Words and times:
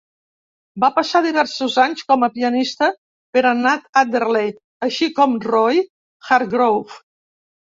Va 0.83 0.87
passar 0.93 1.19
diversos 1.25 1.75
anys 1.83 2.01
com 2.13 2.25
a 2.27 2.31
pianista 2.39 2.89
per 3.37 3.43
a 3.49 3.53
Nat 3.59 3.85
Adderley, 4.03 4.51
així 4.89 5.11
com 5.21 5.37
Roy 5.53 5.85
Hargrove. 5.87 6.99